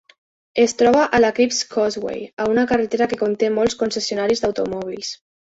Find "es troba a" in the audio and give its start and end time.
0.61-1.19